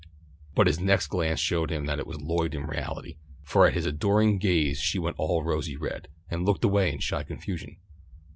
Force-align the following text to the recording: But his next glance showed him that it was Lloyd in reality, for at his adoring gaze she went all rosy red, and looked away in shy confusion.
But 0.55 0.65
his 0.65 0.79
next 0.79 1.09
glance 1.09 1.39
showed 1.39 1.69
him 1.71 1.85
that 1.85 1.99
it 1.99 2.07
was 2.07 2.19
Lloyd 2.19 2.55
in 2.55 2.65
reality, 2.65 3.17
for 3.43 3.67
at 3.67 3.75
his 3.75 3.85
adoring 3.85 4.39
gaze 4.39 4.79
she 4.79 4.97
went 4.97 5.19
all 5.19 5.43
rosy 5.43 5.75
red, 5.77 6.07
and 6.27 6.43
looked 6.43 6.63
away 6.65 6.91
in 6.91 6.97
shy 6.97 7.21
confusion. 7.21 7.77